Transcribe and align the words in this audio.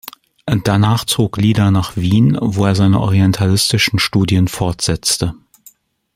Danach 0.63 1.05
zog 1.05 1.37
Lieder 1.37 1.69
nach 1.69 1.95
Wien, 1.95 2.35
wo 2.41 2.65
er 2.65 2.73
seine 2.73 2.99
orientalistischen 2.99 3.99
Studien 3.99 4.47
fortsetzte. 4.47 5.35